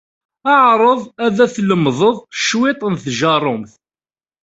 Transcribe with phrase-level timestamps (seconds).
[0.67, 3.71] Ɛreḍ ad tlemded cwiṭ n tjeṛṛumt.